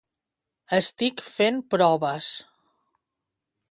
Estic 0.77 1.23
fent 1.35 1.61
proves 1.75 2.33